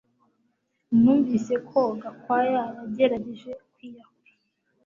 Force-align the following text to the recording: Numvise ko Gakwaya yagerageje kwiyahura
Numvise 1.01 1.53
ko 1.69 1.79
Gakwaya 2.01 2.63
yagerageje 2.77 3.51
kwiyahura 3.73 4.31